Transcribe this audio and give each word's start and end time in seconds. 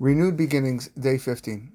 Renewed 0.00 0.34
Beginnings, 0.34 0.88
Day 0.98 1.18
15. 1.18 1.72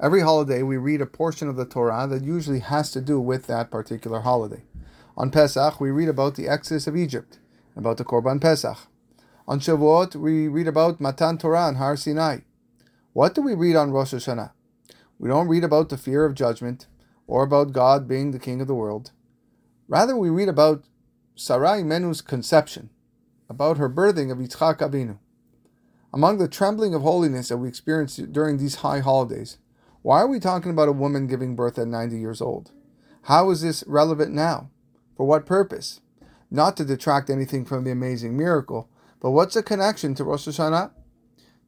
Every 0.00 0.22
holiday, 0.22 0.62
we 0.62 0.78
read 0.78 1.02
a 1.02 1.06
portion 1.06 1.50
of 1.50 1.56
the 1.56 1.66
Torah 1.66 2.06
that 2.08 2.24
usually 2.24 2.60
has 2.60 2.90
to 2.92 3.02
do 3.02 3.20
with 3.20 3.46
that 3.46 3.70
particular 3.70 4.20
holiday. 4.20 4.62
On 5.18 5.30
Pesach, 5.30 5.78
we 5.78 5.90
read 5.90 6.08
about 6.08 6.36
the 6.36 6.48
Exodus 6.48 6.86
of 6.86 6.96
Egypt, 6.96 7.38
about 7.76 7.98
the 7.98 8.06
Korban 8.06 8.40
Pesach. 8.40 8.78
On 9.46 9.60
Shavuot, 9.60 10.16
we 10.16 10.48
read 10.48 10.66
about 10.66 10.98
Matan 10.98 11.36
Torah 11.36 11.68
and 11.68 11.76
Har 11.76 11.94
Sinai. 11.98 12.38
What 13.12 13.34
do 13.34 13.42
we 13.42 13.52
read 13.52 13.76
on 13.76 13.90
Rosh 13.90 14.14
Hashanah? 14.14 14.52
We 15.18 15.28
don't 15.28 15.48
read 15.48 15.62
about 15.62 15.90
the 15.90 15.98
fear 15.98 16.24
of 16.24 16.34
judgment 16.34 16.86
or 17.26 17.42
about 17.42 17.72
God 17.72 18.08
being 18.08 18.30
the 18.30 18.38
king 18.38 18.62
of 18.62 18.66
the 18.66 18.74
world. 18.74 19.10
Rather, 19.88 20.16
we 20.16 20.30
read 20.30 20.48
about 20.48 20.84
Sarah 21.34 21.82
Imeinu's 21.82 22.22
conception, 22.22 22.88
about 23.46 23.76
her 23.76 23.90
birthing 23.90 24.32
of 24.32 24.38
Yitzchak 24.38 24.78
Avinu. 24.78 25.18
Among 26.12 26.38
the 26.38 26.48
trembling 26.48 26.94
of 26.94 27.02
holiness 27.02 27.48
that 27.48 27.58
we 27.58 27.68
experience 27.68 28.16
during 28.16 28.56
these 28.56 28.76
high 28.76 29.00
holidays, 29.00 29.58
why 30.00 30.20
are 30.20 30.28
we 30.28 30.40
talking 30.40 30.70
about 30.70 30.88
a 30.88 30.92
woman 30.92 31.26
giving 31.26 31.54
birth 31.54 31.78
at 31.78 31.86
90 31.86 32.18
years 32.18 32.40
old? 32.40 32.70
How 33.22 33.50
is 33.50 33.60
this 33.60 33.84
relevant 33.86 34.32
now? 34.32 34.70
For 35.16 35.26
what 35.26 35.44
purpose? 35.44 36.00
Not 36.50 36.78
to 36.78 36.84
detract 36.84 37.28
anything 37.28 37.66
from 37.66 37.84
the 37.84 37.90
amazing 37.90 38.36
miracle, 38.36 38.88
but 39.20 39.32
what's 39.32 39.54
the 39.54 39.62
connection 39.62 40.14
to 40.14 40.24
Rosh 40.24 40.48
Hashanah? 40.48 40.92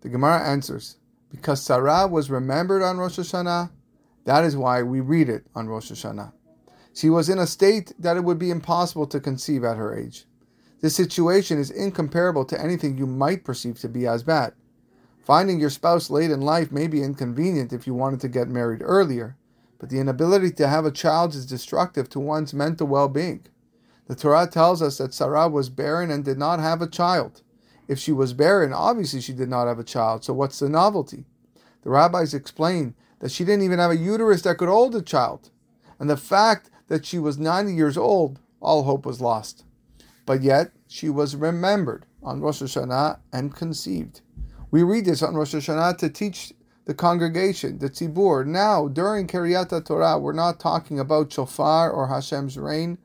The 0.01 0.09
Gemara 0.09 0.41
answers, 0.41 0.97
because 1.31 1.61
Sarah 1.61 2.07
was 2.07 2.31
remembered 2.31 2.83
on 2.83 2.97
Rosh 2.97 3.19
Hashanah, 3.19 3.71
that 4.25 4.45
is 4.45 4.57
why 4.57 4.83
we 4.83 5.01
read 5.01 5.29
it 5.29 5.47
on 5.55 5.69
Rosh 5.69 5.93
Hashanah. 5.93 6.33
She 6.95 7.11
was 7.11 7.29
in 7.29 7.39
a 7.39 7.47
state 7.47 7.93
that 7.99 8.17
it 8.17 8.25
would 8.25 8.39
be 8.39 8.51
impossible 8.51 9.07
to 9.09 9.21
conceive 9.21 9.65
at 9.65 9.77
her 9.77 9.95
age. 9.95 10.25
This 10.81 10.97
situation 10.97 11.59
is 11.59 11.71
incomparable 11.71 12.47
to 12.47 12.61
anything 12.61 12.97
you 12.97 13.07
might 13.07 13.45
perceive 13.45 13.79
to 13.81 13.89
be 13.89 14.07
as 14.07 14.23
bad. 14.23 14.55
Finding 15.23 15.61
your 15.61 15.69
spouse 15.69 16.09
late 16.09 16.31
in 16.31 16.41
life 16.41 16.73
may 16.73 16.87
be 16.87 17.03
inconvenient 17.03 17.73
if 17.73 17.87
you 17.87 17.93
wanted 17.93 18.21
to 18.21 18.29
get 18.29 18.49
married 18.49 18.81
earlier, 18.83 19.37
but 19.79 19.91
the 19.91 19.99
inability 19.99 20.51
to 20.53 20.69
have 20.69 20.87
a 20.87 20.91
child 20.91 21.35
is 21.35 21.45
destructive 21.45 22.09
to 22.11 22.21
one's 22.21 22.55
mental 22.55 22.87
well 22.87 23.09
being. 23.09 23.45
The 24.07 24.15
Torah 24.15 24.49
tells 24.51 24.81
us 24.81 24.97
that 24.99 25.13
Sarah 25.13 25.49
was 25.49 25.69
barren 25.69 26.11
and 26.11 26.25
did 26.25 26.39
not 26.39 26.61
have 26.61 26.81
a 26.81 26.89
child. 26.89 27.43
If 27.87 27.99
she 27.99 28.13
was 28.13 28.33
barren, 28.33 28.73
obviously 28.73 29.21
she 29.21 29.35
did 29.35 29.51
not 29.51 29.67
have 29.67 29.79
a 29.79 29.85
child, 29.85 30.25
so 30.25 30.33
what's 30.33 30.59
the 30.59 30.69
novelty? 30.69 31.27
The 31.83 31.91
rabbis 31.91 32.33
explain 32.33 32.95
that 33.19 33.31
she 33.31 33.45
didn't 33.45 33.65
even 33.65 33.79
have 33.79 33.91
a 33.91 33.97
uterus 33.97 34.43
that 34.43 34.57
could 34.57 34.69
hold 34.69 34.95
a 34.95 35.03
child. 35.03 35.51
And 35.99 36.09
the 36.09 36.17
fact 36.17 36.71
that 36.89 37.05
she 37.05 37.19
was 37.19 37.39
90 37.39 37.75
years 37.75 37.99
old, 37.99 38.41
all 38.61 38.85
hope 38.85 39.05
was 39.05 39.21
lost 39.21 39.65
but 40.27 40.43
yet 40.43 40.73
she 40.87 41.09
was 41.09 41.37
remembered 41.37 42.07
on 42.23 42.41
Rosh 42.41 42.63
Hashanah 42.63 43.19
and 43.33 43.55
conceived. 43.55 44.21
We 44.71 44.83
read 44.83 45.05
this 45.05 45.23
on 45.23 45.35
Rosh 45.35 45.55
Hashanah 45.55 45.99
to 45.99 46.09
teach 46.09 46.53
the 46.85 46.95
congregation, 46.95 47.79
the 47.79 47.89
tzibur. 47.89 48.47
Now, 48.47 48.89
during 48.89 49.27
Kriyat 49.27 49.85
Torah, 49.85 50.19
we're 50.19 50.33
not 50.33 50.61
talking 50.61 50.99
about 50.99 51.33
shofar 51.33 51.91
or 51.91 52.09
Hashem's 52.09 52.59
reign. 52.59 52.99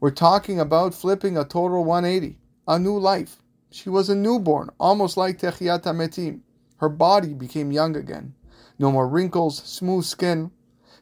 We're 0.00 0.10
talking 0.10 0.58
about 0.60 0.94
flipping 0.94 1.36
a 1.36 1.44
total 1.44 1.84
180, 1.84 2.38
a 2.68 2.78
new 2.78 2.98
life. 2.98 3.38
She 3.70 3.88
was 3.88 4.08
a 4.08 4.14
newborn, 4.14 4.68
almost 4.78 5.16
like 5.16 5.38
Techiyat 5.38 5.82
Metim. 5.94 6.40
Her 6.76 6.88
body 6.88 7.32
became 7.32 7.72
young 7.72 7.96
again. 7.96 8.34
No 8.78 8.90
more 8.90 9.08
wrinkles, 9.08 9.62
smooth 9.62 10.04
skin. 10.04 10.50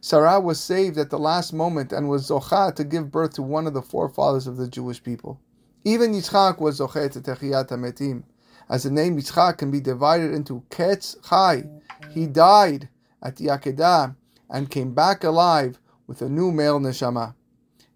Sarah 0.01 0.39
was 0.39 0.61
saved 0.61 0.99
at 0.99 1.11
the 1.11 1.19
last 1.19 1.53
moment 1.53 1.93
and 1.93 2.09
was 2.09 2.29
zocha 2.29 2.75
to 2.75 2.85
give 2.85 3.11
birth 3.11 3.35
to 3.35 3.43
one 3.43 3.67
of 3.67 3.75
the 3.75 3.83
forefathers 3.83 4.47
of 4.47 4.57
the 4.57 4.69
Jewish 4.69 5.03
people. 5.03 5.41
Even 5.83 6.13
Yitzchak 6.13 6.61
was 6.61 6.79
zochet 6.79 7.17
Techiyat 7.23 7.69
HaMetim, 7.69 8.25
as 8.69 8.83
the 8.83 8.91
name 8.91 9.17
Yitzchak 9.17 9.57
can 9.57 9.71
be 9.71 9.81
divided 9.81 10.35
into 10.35 10.63
Ketz 10.69 11.17
Chai. 11.27 11.65
He 12.11 12.27
died 12.27 12.91
at 13.23 13.37
the 13.37 13.47
Akedah 13.47 14.15
and 14.51 14.71
came 14.71 14.93
back 14.95 15.25
alive 15.25 15.81
with 16.07 16.21
a 16.21 16.29
new 16.29 16.53
male 16.53 16.81
neshama. 16.81 17.35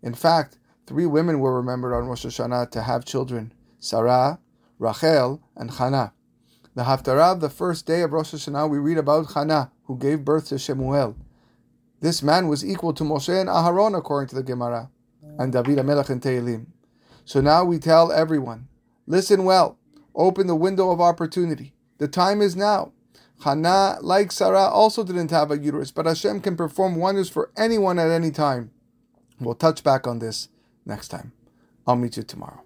In 0.03 0.15
fact, 0.15 0.59
three 0.87 1.05
women 1.05 1.41
were 1.41 1.55
remembered 1.55 1.95
on 1.95 2.07
Rosh 2.07 2.25
Hashanah 2.25 2.71
to 2.71 2.83
have 2.83 3.05
children: 3.05 3.53
Sarah, 3.79 4.39
Rachel, 4.79 5.43
and 5.55 5.71
Chana. 5.71 6.13
The 6.75 6.85
Haftarah 6.85 7.33
of 7.33 7.41
the 7.41 7.51
first 7.51 7.87
day 7.87 8.01
of 8.01 8.13
Rosh 8.13 8.33
Hashanah, 8.35 8.71
we 8.71 8.79
read 8.79 8.99
about 8.99 9.27
Chana, 9.27 9.71
who 9.85 9.99
gave 9.99 10.25
birth 10.25 10.49
to 10.49 10.59
Shemuel. 10.59 11.17
This 12.01 12.23
man 12.23 12.49
was 12.49 12.65
equal 12.65 12.95
to 12.95 13.05
Moshe 13.05 13.29
and 13.29 13.49
Aharon, 13.49 13.97
according 13.97 14.29
to 14.29 14.35
the 14.37 14.43
Gemara, 14.43 14.91
and 15.39 15.53
David 15.53 15.79
HaMelech 15.79 16.09
in 16.09 16.21
Tehillim. 16.21 16.67
So 17.25 17.41
now 17.41 17.65
we 17.65 17.79
tell 17.79 18.13
everyone 18.13 18.69
listen 19.07 19.45
well, 19.45 19.79
open 20.15 20.47
the 20.47 20.55
window 20.55 20.91
of 20.91 21.01
opportunity. 21.01 21.75
The 21.99 22.09
time 22.09 22.41
is 22.41 22.57
now. 22.57 22.93
Hannah, 23.45 23.99
like 24.01 24.33
Sarah, 24.33 24.65
also 24.65 25.05
didn't 25.05 25.31
have 25.31 25.51
a 25.51 25.59
uterus, 25.59 25.91
but 25.91 26.07
Hashem 26.07 26.41
can 26.41 26.57
perform 26.57 26.97
wonders 26.97 27.29
for 27.29 27.51
anyone 27.57 27.99
at 27.99 28.11
any 28.11 28.31
time. 28.31 28.71
We'll 29.41 29.55
touch 29.55 29.83
back 29.83 30.07
on 30.07 30.19
this 30.21 30.49
next 30.87 31.09
time. 31.09 31.33
I'll 31.87 31.97
meet 31.97 32.17
you 32.17 32.23
tomorrow. 32.23 32.64